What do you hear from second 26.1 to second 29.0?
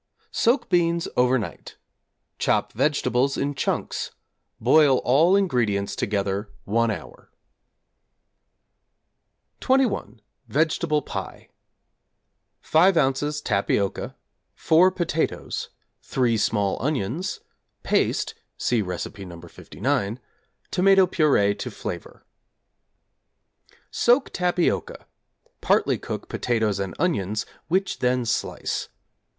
potatoes and onions, which then slice.